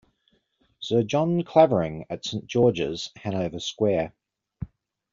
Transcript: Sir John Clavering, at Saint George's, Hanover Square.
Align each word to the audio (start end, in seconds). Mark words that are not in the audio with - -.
Sir 0.79 1.03
John 1.03 1.43
Clavering, 1.43 2.05
at 2.09 2.25
Saint 2.25 2.47
George's, 2.47 3.11
Hanover 3.17 3.59
Square. 3.59 4.15